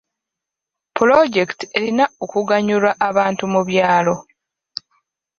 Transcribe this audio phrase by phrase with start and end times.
[0.95, 4.15] Pulojekiti erina okuganyula abantu mu byalo.